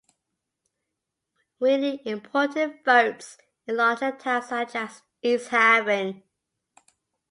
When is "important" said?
2.05-2.83